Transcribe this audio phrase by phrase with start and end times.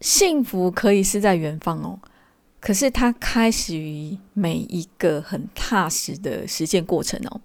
[0.00, 1.98] 幸福可以是在远方哦，
[2.60, 7.40] 可是它开始于每一个很踏实的实践过程哦。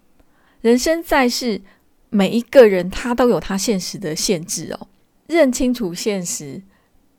[0.61, 1.61] 人生在世，
[2.09, 4.87] 每一个人他都有他现实的限制哦。
[5.27, 6.61] 认清楚现实，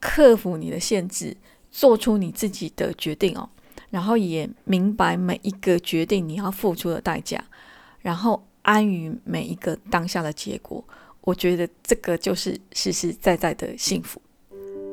[0.01, 1.37] 克服你的限制，
[1.71, 3.49] 做出你自己的决定哦。
[3.91, 7.45] 然后也明白每一个决定你要付出的代价，
[8.01, 10.83] 然后安于每一个当下的结果。
[11.21, 14.21] 我觉得这个就是实实在在的幸福。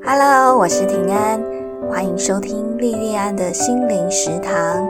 [0.04, 1.40] Hello，我是平安，
[1.88, 4.90] 欢迎收听莉莉安的心灵食堂。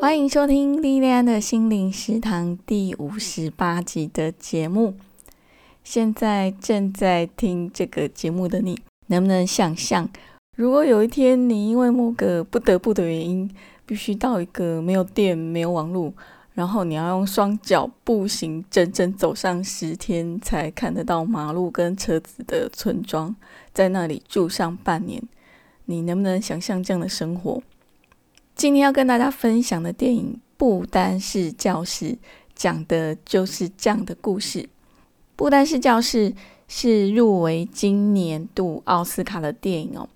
[0.00, 4.94] 欢迎收听莉莉安的心灵食堂第五十八集的节目。
[5.84, 8.78] 现在正在听这个节目的你，
[9.08, 10.08] 能不能想象，
[10.56, 13.50] 如果有一天你因为某个不得不的原因，
[13.84, 16.14] 必须到一个没有电、没有网络？
[16.58, 23.32] 然后你要用双脚步行，整整走上十天才看得到马路跟车子的村庄，
[23.72, 25.22] 在那里住上半年，
[25.84, 27.62] 你能不能想象这样的生活？
[28.56, 32.06] 今天要跟大家分享的电影《不丹是教室》，
[32.56, 34.62] 讲的就是这样的故事。
[35.36, 36.32] 《不丹是教室》
[36.66, 40.08] 是入围今年度奥斯卡的电影哦。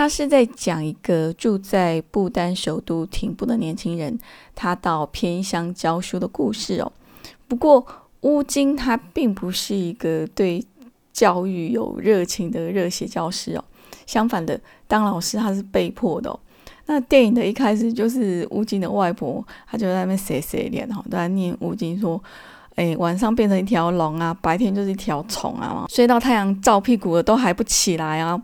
[0.00, 4.18] 他是在讲一个住在不丹首都廷布的年轻人，
[4.54, 6.90] 他到偏乡教书的故事哦。
[7.46, 7.86] 不过
[8.22, 10.64] 乌金他并不是一个对
[11.12, 13.64] 教育有热情的热血教师哦，
[14.06, 16.34] 相反的，当老师他是被迫的。
[16.86, 22.18] 那电影的一开始就是乌金的外婆，她就在那边写写脸哈，都在念乌金说
[22.76, 28.40] ：“哎，晚上变成一条龙啊，白天就是一条虫啊，睡到太阳照屁股了都还不起来啊。”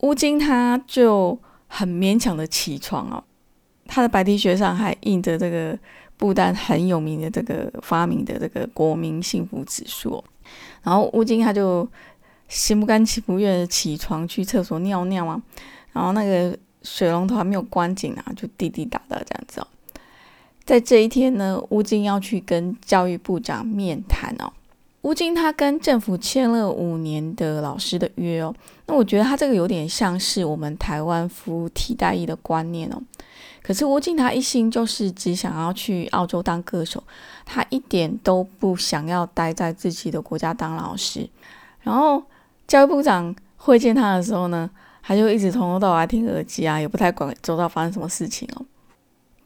[0.00, 3.22] 乌金他就很勉强的起床哦，
[3.86, 5.78] 他的白 T 恤上还印着这个
[6.16, 10.22] 不丹很有名的这个发明的这个国民幸福指数，
[10.82, 11.88] 然后乌金他就
[12.48, 15.40] 心不甘情不愿的起床去厕所尿尿啊，
[15.92, 19.66] 然后那个水龙头还没有关紧啊，就滴滴答答这样子哦。
[20.64, 24.52] 在这一天呢，乌金要去跟教育部长面谈哦。
[25.06, 28.52] 吴京他跟政府签了五年的老师的约哦，
[28.86, 33.00] 那我觉得他这个有点像是我们台湾服务替代役的观念哦。
[33.62, 37.00] 可是吴京他一心就是只想要去澳洲当歌手，
[37.44, 41.30] 他一点都不想要待在自己的国家当老师。
[41.82, 42.20] 然后
[42.66, 44.68] 教育部长会见他的时候呢，
[45.04, 48.66] 他就一直从头到尾听耳机啊，也不太管周遭发生什么事情哦。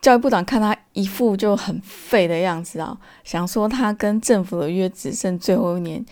[0.01, 6.05] 教育部长看他一副就很废的样子啊，想说他跟政府的约只剩最后一年，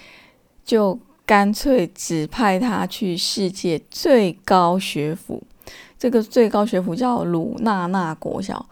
[0.65, 5.43] 就干脆指派他去世界最高学府，
[5.99, 8.67] 这个最高学府叫鲁纳纳国小，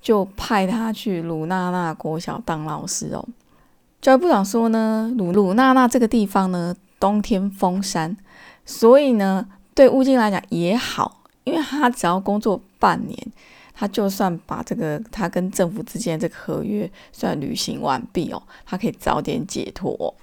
[0.00, 3.24] 就派他去鲁纳纳国小当老师哦。
[4.00, 8.16] 教育部长说呢，鲁鲁纳纳这个地方呢，冬天封山，
[8.66, 13.16] 所以呢，对乌金来讲也好，因为他只要工作半年。
[13.82, 20.14] 他就算把这个他跟政府之间这个合约算履行完毕哦，他可以早点解脱。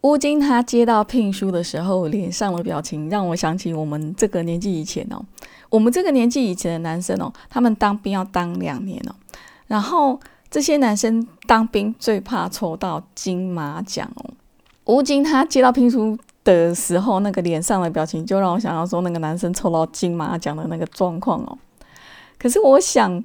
[0.00, 5.22] 乌金他接到聘书的时候，脸上的表情让我想起我们这个年纪以前哦，
[5.68, 9.14] 我们这个年纪以前的男生哦，他们当兵要当两年哦，
[9.66, 10.18] 然后
[10.48, 14.30] 这些男生当兵最怕抽到金马奖哦。
[14.86, 21.58] 乌金他接到聘书的时候，那个脸上的表情就让我想到说，那个男生抽到金马奖的那个状况哦。
[22.46, 23.20] 可是我想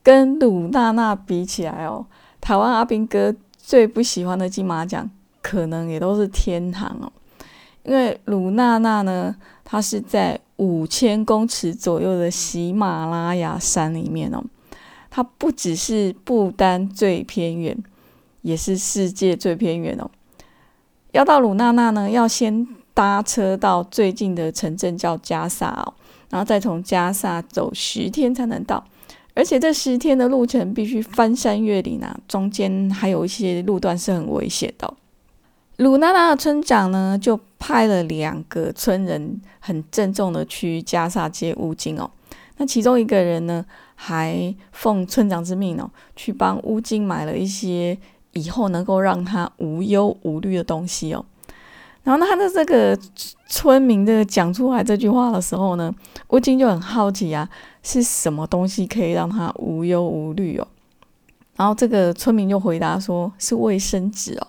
[0.00, 2.06] 跟鲁娜娜比起来哦，
[2.40, 5.10] 台湾阿兵哥最不喜欢的金马奖，
[5.42, 7.10] 可能也都是天堂哦。
[7.82, 14.40] 因为鲁娜娜呢，她是在五千公尺左右的喜马拉雅山里面哦，
[15.10, 17.76] 它不只是不丹最偏远，
[18.42, 20.08] 也是世界最偏远哦。
[21.10, 22.64] 要到鲁娜娜呢，要先
[22.94, 25.94] 搭车到最近的城镇叫加萨哦。
[26.30, 28.82] 然后再从加萨走十天才能到，
[29.34, 34.94] 而且这十天的路程必须翻山越岭啊，中间还有一些路段是很危险的。
[35.78, 42.10] 鲁娜娜的村长呢，就派了两个村人，很郑重的去加萨接乌金哦。
[42.58, 47.96] 那其中一个人呢，还奉村长之命哦，去帮乌金买了一些
[48.34, 51.24] 以后能够让他无忧无虑的东西哦。
[52.02, 52.98] 然后他的这个
[53.46, 55.94] 村民的讲出来这句话的时候呢，
[56.28, 57.48] 吴京就很好奇啊，
[57.82, 60.66] 是什么东西可以让他无忧无虑哦？
[61.56, 64.46] 然后这个村民就回答说，是卫生纸哦。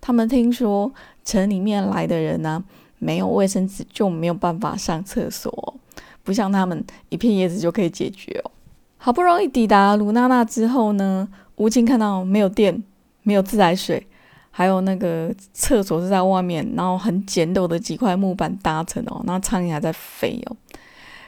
[0.00, 0.92] 他们听说
[1.24, 2.62] 城里面来的人呢，
[2.98, 5.74] 没有卫生纸就没有办法上厕所，
[6.22, 8.50] 不像他们一片叶子就可以解决哦。
[8.96, 12.80] 好不容易抵达卢娜娜之后呢，吴京看到没有电，
[13.24, 14.06] 没有自来水。
[14.52, 20.56] 还有那个厕所是在外面，然后很简陋的几块木板搭成哦，那苍蝇还在飞哦。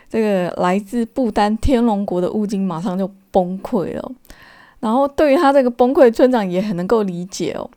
[0.08, 4.12] 这个来自不丹天龙国的乌金马上就崩溃了，
[4.78, 7.68] 然后对于他这个崩溃，村长也很能够理解哦。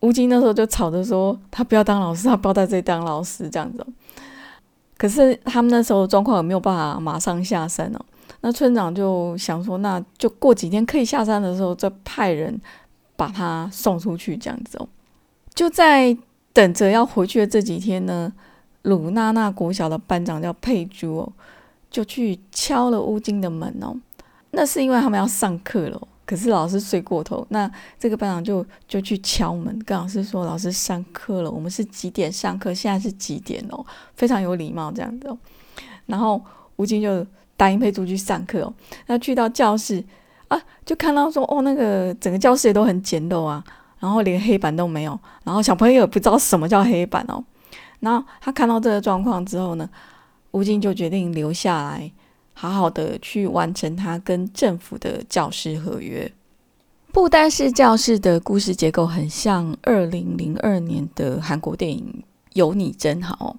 [0.00, 3.86] 乌金那时候就吵着说，他不要当老师，他不要在这里当老师这样子。
[4.98, 8.00] 可是他们那时候状况也没有办法马上下山哦。
[8.42, 12.60] 那村长就想说，那就过几天可以下山的时候，再派人
[13.16, 14.88] 把他送出去这样子哦。
[15.54, 16.16] 就在
[16.52, 18.32] 等着要回去的这几天呢，
[18.82, 21.32] 鲁娜娜国小的班长叫佩珠哦，
[21.90, 23.96] 就去敲了乌金的门哦。
[24.50, 26.08] 那是因为他们要上课了。
[26.24, 27.70] 可是老师睡过头，那
[28.00, 32.74] 这个班长就就去敲门，跟老师说：“老师上课了，我们是几点上课？
[32.74, 33.86] 现在是几点哦？”
[34.16, 35.38] 非常有礼貌这样子哦。
[36.06, 36.42] 然后
[36.74, 37.24] 吴京就
[37.56, 38.74] 答应佩珠去上课哦。
[39.06, 40.02] 那去到教室
[40.48, 43.62] 啊，就看到说：“哦，那个整个教室也都很简陋啊，
[43.98, 47.42] 然后连黑板都没有，然后小朋友也不知道什么叫黑板哦。”
[48.00, 49.88] 然后他看到这个状况之后呢，
[50.50, 52.12] 吴京就决定留下来。
[52.58, 56.32] 好好的去完成他跟政府的教师合约。
[57.12, 62.02] 不丹市教室的故事结构很像二零零二年的韩国电影
[62.54, 63.54] 《有你真好》。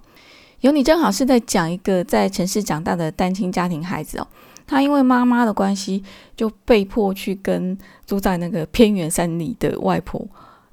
[0.61, 4.27] 有你真好是在讲一个在城市长大的单亲家庭孩子哦，
[4.67, 6.03] 他因为妈妈的关系，
[6.35, 7.75] 就被迫去跟
[8.05, 10.27] 住在那个偏远山里的外婆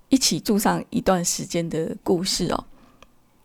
[0.08, 2.64] 一起住上一段时间的故事哦。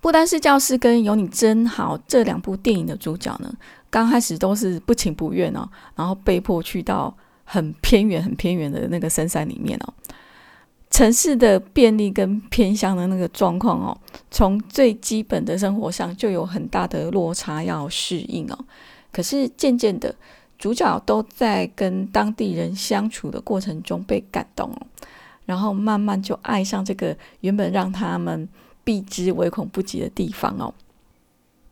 [0.02, 3.54] 不单是教室跟《有你真好》这两部电影的主角呢？
[3.90, 9.94] 刚开始都是不情不愿哦，然后被迫去到很偏远、很偏远的那个深山里面哦。
[10.90, 13.98] 城市的便利跟偏乡的那个状况哦，
[14.32, 18.58] 从最基本的生活上就有很大的落差要适应哦。
[19.12, 20.16] 可是渐渐的，
[20.60, 24.88] 主角都在跟当地人相处的过程中被感动哦，
[25.46, 28.48] 然后慢慢就爱上这个原本让他们
[28.84, 30.74] 避之唯恐不及的地方哦。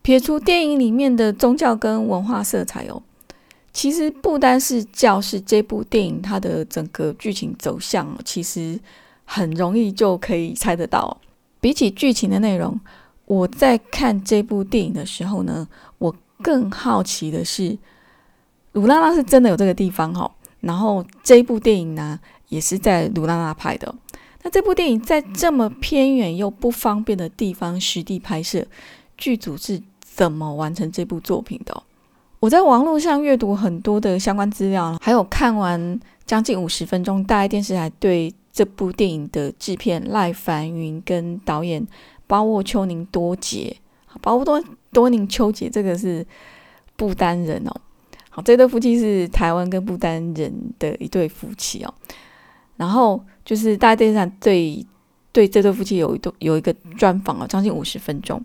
[0.02, 3.04] 撇除电影里面的宗教跟文化色彩哦，
[3.74, 8.80] 其实不单是教室这部电影，它的整个剧情走向其实
[9.26, 11.20] 很容易就可以猜得到。
[11.60, 12.80] 比起剧情的内容，
[13.26, 15.68] 我在看这部电影的时候呢，
[15.98, 17.78] 我更好奇的是，
[18.78, 20.30] 鲁拉拉是真的有这个地方哈，
[20.62, 22.20] 然后这部电影呢
[22.50, 23.94] 也是在鲁拉拉拍的。
[24.44, 28.66] 那这部电影在这么偏远又不方便的地方实地拍摄，
[29.18, 29.82] 剧组是。
[30.18, 31.84] 怎么完成这部作品的？
[32.40, 41.86] 我在网络上阅读很多的相关资料，还有看完将近五十分钟大爱电视台对这部电影的制片赖凡云跟导演
[42.26, 43.78] 包沃秋宁多杰，
[44.20, 44.60] 包沃多
[44.92, 46.26] 多宁秋杰这个是
[46.96, 47.72] 不丹人哦。
[48.44, 51.94] 这对夫妻是台湾跟不丹人的一对夫妻哦。
[52.76, 54.86] 然后就是大爱电视上对
[55.32, 58.44] 对这对夫妻有一有一个专访哦，将近五十分钟。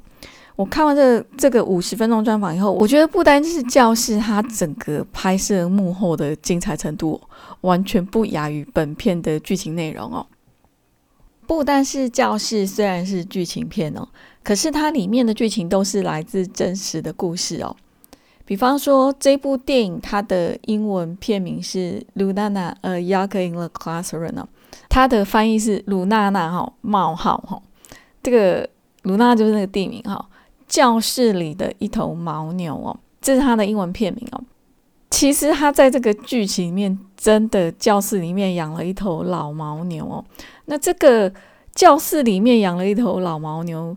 [0.55, 7.21] 我看完这这个五十分钟专访以后，我觉得不单是教室，它整个拍摄幕后的精彩程度
[7.63, 10.27] 完全不亚于本片的剧情内容哦。
[11.47, 14.07] 不单是教室，虽然是剧情片哦，
[14.43, 17.75] 可是它里面的剧情都是来自真实的故事哦。
[18.45, 24.49] 比方说这部电影，它的英文片名是《Lunana a Young in the Classroom》哦，
[24.89, 27.63] 它的翻译是鲁娜娜哈冒号哈，
[28.23, 28.69] 这个
[29.03, 30.29] 鲁娜就是那个地名哈。
[30.69, 34.41] 教室里的一头牦牛哦，这是它的英文片名哦。
[35.11, 40.25] 其实它在这个剧情里面，真的教室里面养了一头老牦牛哦。
[40.65, 41.31] 那这个
[41.75, 43.95] 教室里面养了一头老牦牛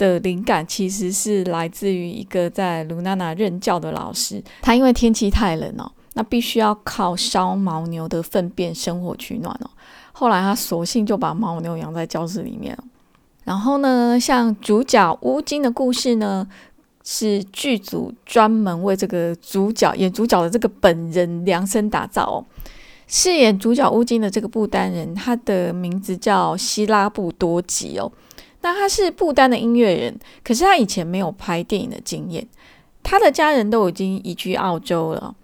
[0.00, 4.42] 的灵感，其实是来自于一个在卢娜娜任教的老师。
[4.62, 9.68] 他因为天气太冷哦，那必须要靠烧牦牛的粪便生火取暖哦。
[10.12, 12.74] 后来他索性就把牦牛养在教室里面
[13.44, 16.48] 然后呢，像主角乌金的故事呢，
[17.04, 22.44] 是剧组专门为这个主角演主角的这个本人量身打造哦。
[23.06, 28.10] 饰演主角乌金的这个不丹人，他的名字叫希拉布多吉哦。
[28.62, 32.46] 那他是不丹的音乐人，可是他以前没有拍电影的经验，
[33.02, 35.34] 他的家人都已经移居澳洲了。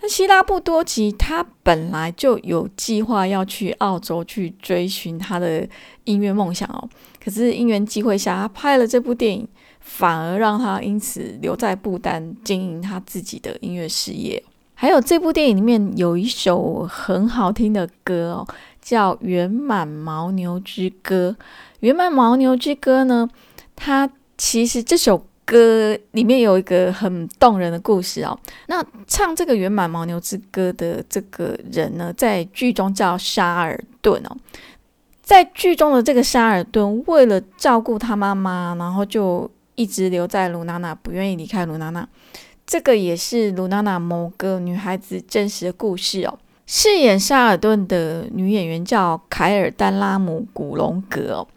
[0.00, 5.66] 那希拉布多吉他本来就有计划要去澳洲去追寻他的
[6.04, 6.88] 音乐梦想哦。
[7.22, 9.48] 可是因缘机会下，他拍了这部电影，
[9.80, 14.42] 反而让他因此留在不丹经营他自己的音乐事业。
[14.74, 18.46] 还有这部电影里面有一首很好听的歌哦，
[18.84, 21.34] 叫《圆满牦牛之歌》。
[21.80, 23.26] 《圆满牦牛之歌》呢，
[23.74, 28.38] 它其实这首歌里面有一个很动人的故事哦。
[28.66, 34.36] 那唱这个《圆满牦牛之歌》的这个人呢，在剧中叫沙尔顿哦。
[35.22, 42.06] 在剧中的这个沙尔顿，为了照顾他妈妈，然后就一直留在卢娜娜，不愿意离开卢娜娜。
[42.66, 46.38] 这个也是卢娜娜某个女孩子真实的故事哦。
[46.66, 51.48] 饰演沙尔顿的女演员叫凯尔丹拉姆古隆格哦。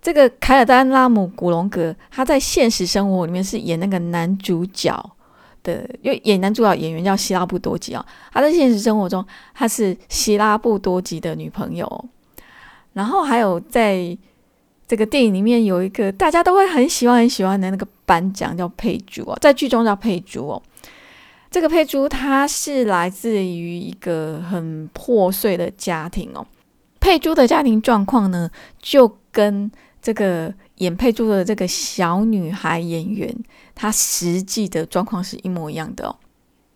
[0.00, 4.92] 这个凯尔丹拉姆古隆格，他在现实生活里面是演那个男主角
[5.62, 8.04] 的，因为演男主角演员叫希拉布多吉哦。
[8.32, 9.24] 他在现实生活中，
[9.54, 12.04] 他是希拉布多吉的女朋友。
[12.94, 14.16] 然后还有在
[14.88, 20.62] 这个电影里面有一个大家都会很喜欢很喜欢的那个颁奖叫佩珠哦，在剧中叫佩珠哦。
[21.52, 26.46] 这个佩珠她是来自于一个很破碎的家庭哦。
[26.98, 33.36] 佩珠的家庭状况呢，就跟这个演佩珠的这个小女孩演员
[33.74, 36.16] 她实际的状况是一模一样的哦。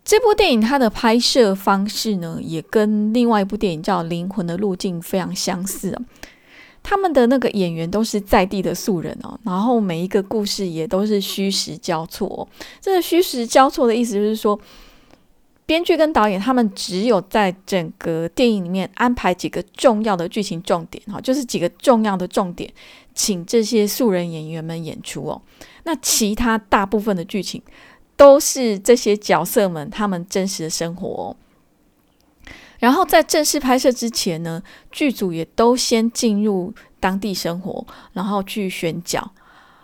[0.04, 6.02] 这部电影它的拍摄方式呢，也跟另外一部电影叫《灵魂的路径》非常相似哦。
[6.88, 12.46] 他们的那个演员都是在地的素人哦，然后每一个故事也都是虚实交错。
[12.80, 14.56] 这个虚实交错的意思就是说，
[15.66, 22.72] 编剧跟导演他们只有在整个电影里面安排几个重要的剧情重点哈，就是几个重要的重点，
[23.16, 25.42] 请这些素人演员们演出哦。
[25.82, 27.60] 那其他大部分的剧情。
[28.18, 31.36] 都是这些角色们他们真实的生活，
[32.78, 39.32] 然后在正式拍摄之前呢，剧组也都先进入当地生活，然后去选角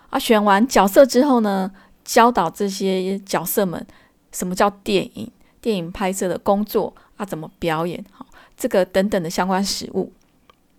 [0.09, 1.71] 啊，选完角色之后呢，
[2.03, 3.85] 教导这些角色们
[4.31, 5.31] 什么叫电影，
[5.61, 10.11] 电影拍摄的工作啊，怎么表演，好，这个等等的相关实物，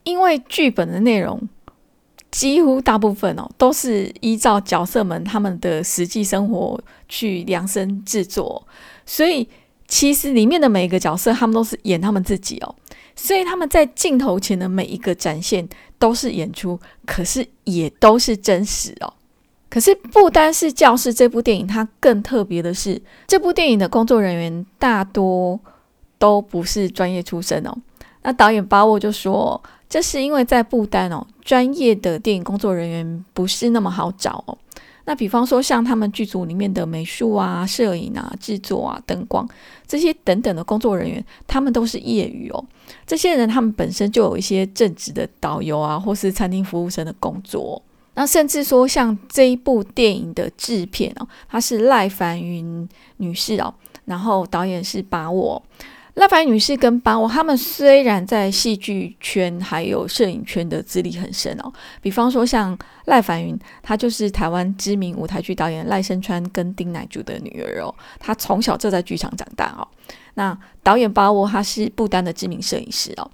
[0.04, 1.48] 因为剧本的内容。
[2.30, 8.66] 几乎大部分哦，都是依照角色们他们的实际生活去量身制作，
[9.06, 9.48] 所以
[9.94, 12.74] 其实里面的每一个角色，他们都是演他们自己哦，
[13.14, 15.68] 所以他们在镜头前的每一个展现
[16.00, 19.14] 都是演出，可是也都是真实哦。
[19.70, 25.60] 可是不单是教室这部电影，它更特别的是，这部电影的工作人员大多
[26.18, 27.72] 都不是专业出身哦。
[28.22, 29.62] 那导演巴沃就说。
[29.86, 34.58] 这是因为在不丹哦，专业的电影工作人员不是那么好找哦。
[35.04, 39.48] 那比方说像他们剧组里面的美术啊、摄影啊、制作啊、灯光
[39.86, 42.64] 这些等等的工作人员，他们都是业余哦。
[43.06, 47.80] 这些人他们本身就有一些正职的导游啊，或是餐厅服务生的工作。
[48.14, 53.74] 那甚至说像这一部电影的制片哦，他是赖凡云女士哦，
[54.04, 55.62] 然后导演是把我。
[56.14, 69.86] 赖凡女士跟巴沃，他们虽然在戏剧圈还有摄影圈的资历很深哦，比方说像赖凡云，她就是台湾知名舞台剧导演赖声川跟丁乃竺的女儿哦，她从小就在剧场长大哦。
[70.34, 73.28] 那导演巴沃他是不丹的知名摄影师哦，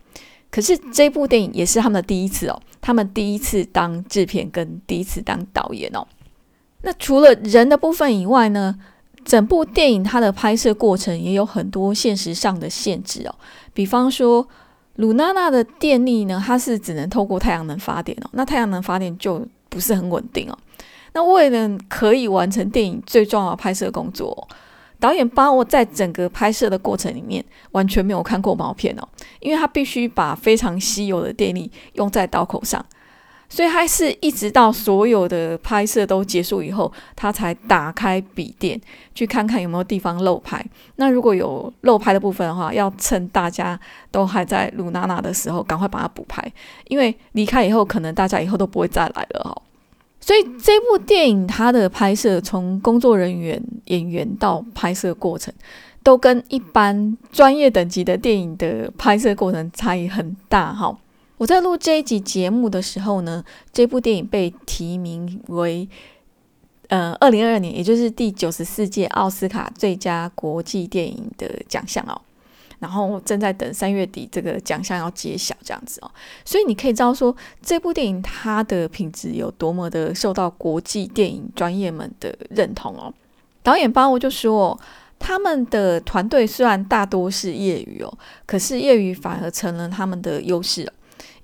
[0.50, 6.06] 可是这部电影也是他们的第一次哦，他们第一次当制片跟第一次当导演哦。
[6.82, 8.74] 那除了人的部分以外呢？
[9.24, 13.34] 整部电影它的拍摄过程也有很多现实上的限制哦，
[13.72, 14.46] 比方说
[14.96, 20.58] 鲁娜娜的电力呢，它是只能透过太阳能发电哦，那太阳能发电就不是很稳定哦。
[21.12, 24.46] 那为了可以完成电影最重要的拍摄工作，
[24.98, 29.08] 导演巴沃在整个拍摄的过程里面完全没有看过毛片哦，
[29.40, 32.84] 因为他必须把非常稀有的电力用在刀口上。
[33.52, 38.80] 所以他是一直到所有的拍摄都结束以后，他才打开笔电
[39.12, 40.64] 去看看有没有地方漏拍。
[40.96, 43.78] 那如果有漏拍的部分的话，要趁大家
[44.12, 46.40] 都还在鲁娜娜的时候，赶快把它补拍，
[46.86, 49.62] 因为离开以后，可能大家以后都不会再来了哈。
[50.20, 55.52] 所以这部电影它的拍摄，从工作人员、演员到拍摄过程，
[56.04, 60.96] 都跟一般专业等级的电影的拍摄过程差异很大哈。
[61.40, 63.42] 我在录这一集节目的时候呢，
[63.72, 65.88] 这部电影被提名为
[66.88, 72.20] 呃二零二二年，也就是第九十四届奥斯卡最佳国际电影的奖项哦。
[72.78, 76.10] 然后正在等三月底这个奖项要揭晓这样子哦。
[76.44, 83.10] 所以你可以知道说，这部电影它的品质有多么的受到国际电影专业们的认同哦。
[83.62, 84.78] 导演巴沃就说，
[85.18, 88.12] 他们的团队虽然大多是业余哦，
[88.44, 90.92] 可是业余反而成了他们的优势哦。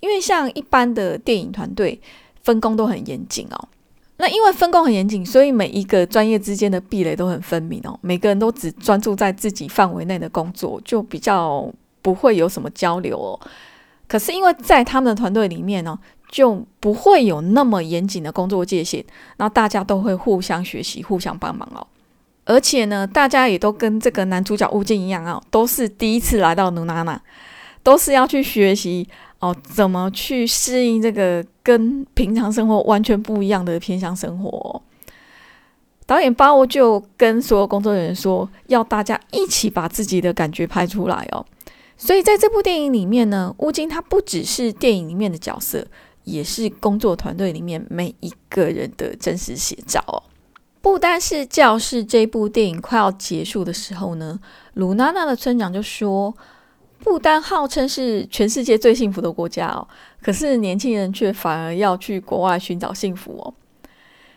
[0.00, 2.00] 因为像一般的电影团队
[2.42, 3.68] 分工都很严谨哦，
[4.18, 7.98] 那因为分工很严谨，所以每一个专业之间的壁垒都很分明哦。
[8.02, 11.68] 每个人都只专注在自己范围内的工作，就比较
[12.02, 13.40] 不会有什么交流哦。
[14.06, 15.98] 可是因为在他们的团队里面呢，
[16.30, 19.04] 就不会有那么严谨的工作界限，
[19.38, 21.86] 那大家都会互相学习、互相帮忙哦。
[22.44, 27.20] 而且呢，大家也都跟这个男主角物镜一样啊，都是第一次来到努娜娜。
[27.82, 34.82] 都是要去学习哦，怎么去适应这个跟平常生活完全不一样的偏乡生活？
[36.06, 41.44] 导演巴沃就跟所有工作人员说，要大家一起把自己的感觉拍出来哦。
[41.98, 45.86] 所以在这部电影里面呢，乌金他不只是电影里面的角色，
[46.24, 50.22] 也是工作团队里面每一个人的真实写照哦。
[50.80, 54.40] 不单是教室这部电影快要结束的时候呢，
[54.72, 56.34] 鲁娜娜的村长就说。
[56.98, 59.86] 不丹号称是全世界最幸福的国家哦，
[60.20, 63.54] 可是年轻人却反而要去国外寻找幸福哦。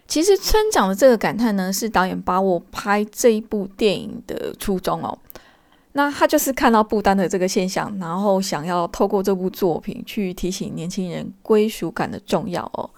[0.07, 5.17] 其实村长的这个感叹呢，是导演把我拍这一部电影的初衷哦。
[5.93, 12.89] 那他就是看到不丹的这个现象，然后想要透过这部作品去提醒年轻人归属感的重要哦。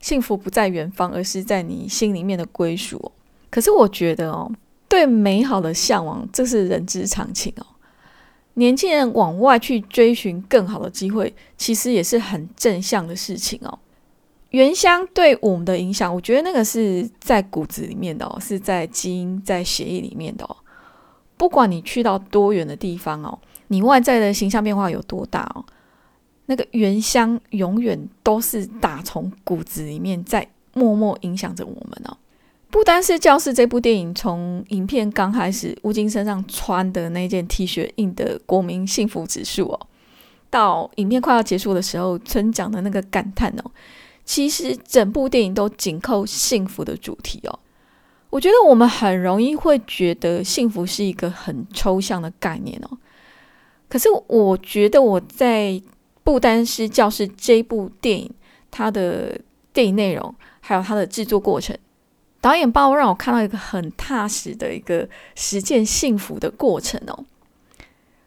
[0.00, 3.12] 幸福不在远方，而是在你心里面的归属。
[3.50, 4.50] 可是我觉得哦，
[4.88, 7.66] 对美好的向往，这是人之常情哦。
[8.58, 13.78] 年轻人往外去追寻更好的机会，其实也是很正向的事情哦。
[14.50, 20.56] 原乡对我们的影响，我觉得那个是在骨子里面的哦，是在基因、在血液里面的哦。
[21.36, 23.38] 不管你去到多远的地方哦，
[23.68, 25.64] 你外在的形象变化有多大哦，
[26.46, 32.16] 那个原乡永远都是打从骨子里面在默默影响着我们哦。
[32.70, 39.86] 不单是教室这部电影，从影片刚开始，吴京身上穿的那件 T 恤印的国民幸福指数哦，
[40.50, 43.70] 到影片快要结束的时候，村长的那个感叹哦，
[44.24, 47.58] 其实整部电影都紧扣幸福的主题哦。
[48.28, 52.98] 我觉得我们很容易会觉得幸福是一个很抽象的概念哦，
[53.88, 55.80] 可是我觉得我在
[56.22, 58.30] 不单是教室这部电影，
[58.70, 59.40] 它的
[59.72, 61.74] 电影内容还有它的制作过程。
[62.40, 67.24] 导演包让我看到一个很踏实的一个实践幸福的过程哦。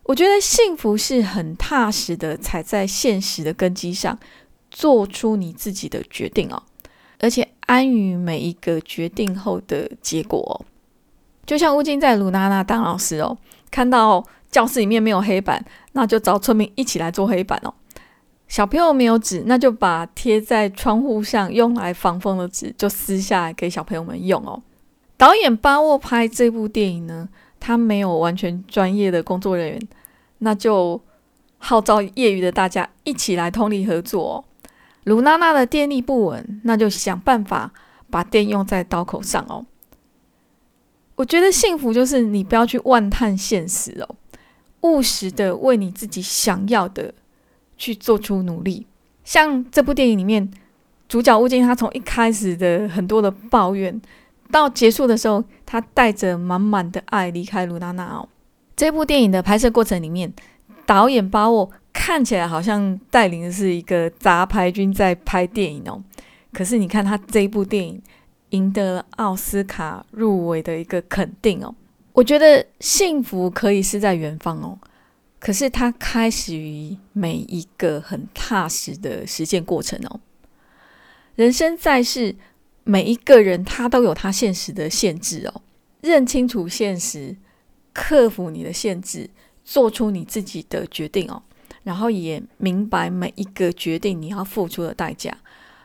[0.03, 4.17] 我觉得幸福是很踏实的，踩在现实的根基上，
[4.69, 6.61] 做出你自己的决定哦，
[7.19, 10.65] 而且安于每一个决定后的结果哦。
[11.45, 13.37] 就像乌金在鲁娜娜当老师哦，
[13.69, 17.74] 看到教室里面没有黑板，那就找村民一起来做黑板哦。
[18.51, 24.61] 小朋友没有纸，那就把贴在窗户上用来防风的纸就撕下来给小朋友们用哦。
[25.16, 27.29] 导演巴沃拍这部电影呢，
[27.61, 29.87] 他没有完全专业的工作人员，
[30.40, 31.01] 那就
[31.59, 34.33] 号召业余的大家一起来通力合作。
[34.33, 34.44] 哦
[35.05, 37.72] 卢娜娜的电力不稳，那就想办法
[38.09, 39.66] 把电用在刀口上哦。
[41.16, 44.16] 我觉得幸福就是你不要去万叹现实哦，
[44.81, 47.14] 务实的为你自己想要的。
[47.81, 48.85] 去做出努力，
[49.24, 50.48] 像这部电影里面，
[51.09, 54.00] 主角吴京他从一开始的很多的抱怨，
[54.51, 58.29] 到结束的时候，他带着满满的爱离开卢娜娜哦。
[58.75, 60.31] 这部电影的拍摄过程里面，
[60.85, 66.00] 导演巴沃看起来好像带领的是一个杂牌军在拍电影哦，
[66.53, 68.00] 可是你看他这一部电影
[68.51, 71.74] 赢得了奥斯卡入围的一个肯定哦，
[72.13, 74.77] 我觉得幸福可以是在远方哦。
[75.41, 80.19] 可是它开始于每一个很踏实的实践过程哦。
[81.33, 82.35] 人生在世，
[82.83, 85.61] 每一个人他都有他现实的限制哦。
[86.01, 87.35] 认清楚现实，
[87.91, 89.27] 克服你的限制，
[89.65, 91.41] 做出你自己的决定哦。
[91.81, 95.35] 然后也明白每一个决定你要付出的代价，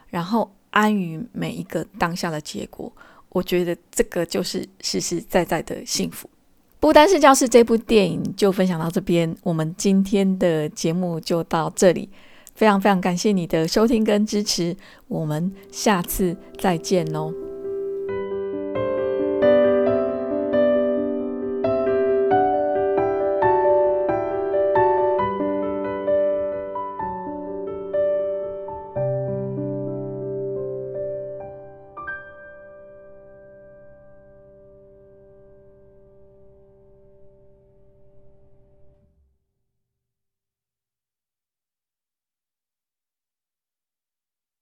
[0.09, 2.93] 然后安于每一个当下的结果。
[3.31, 6.29] 我觉得这个就是实实在在的幸福。
[6.79, 12.09] 不单是教室这部电影就分享到这边，我们今天的节目就到这里，
[12.55, 14.77] 非常非常感谢你的收听跟支持，
[15.09, 17.46] 我们下次再见喽。